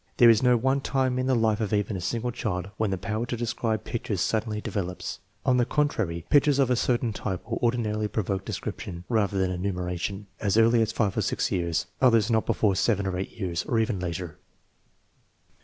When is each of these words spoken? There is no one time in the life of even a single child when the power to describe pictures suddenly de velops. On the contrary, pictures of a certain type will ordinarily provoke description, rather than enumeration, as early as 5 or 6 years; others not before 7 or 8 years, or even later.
There 0.17 0.31
is 0.31 0.41
no 0.41 0.57
one 0.57 0.81
time 0.81 1.19
in 1.19 1.27
the 1.27 1.35
life 1.35 1.61
of 1.61 1.71
even 1.71 1.95
a 1.95 2.01
single 2.01 2.31
child 2.31 2.71
when 2.77 2.89
the 2.89 2.97
power 2.97 3.27
to 3.27 3.37
describe 3.37 3.83
pictures 3.83 4.19
suddenly 4.19 4.59
de 4.59 4.71
velops. 4.71 5.19
On 5.45 5.57
the 5.57 5.63
contrary, 5.65 6.25
pictures 6.31 6.57
of 6.57 6.71
a 6.71 6.75
certain 6.75 7.13
type 7.13 7.45
will 7.45 7.59
ordinarily 7.61 8.07
provoke 8.07 8.43
description, 8.43 9.03
rather 9.09 9.37
than 9.37 9.51
enumeration, 9.51 10.25
as 10.39 10.57
early 10.57 10.81
as 10.81 10.91
5 10.91 11.17
or 11.17 11.21
6 11.21 11.51
years; 11.51 11.85
others 12.01 12.31
not 12.31 12.47
before 12.47 12.75
7 12.75 13.05
or 13.05 13.15
8 13.15 13.29
years, 13.29 13.63
or 13.65 13.77
even 13.77 13.99
later. 13.99 14.39